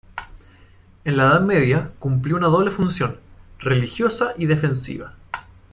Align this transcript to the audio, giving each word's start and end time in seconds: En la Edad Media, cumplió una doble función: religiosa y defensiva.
En 1.05 1.15
la 1.15 1.25
Edad 1.25 1.41
Media, 1.41 1.91
cumplió 1.99 2.35
una 2.35 2.47
doble 2.47 2.71
función: 2.71 3.19
religiosa 3.59 4.33
y 4.35 4.47
defensiva. 4.47 5.13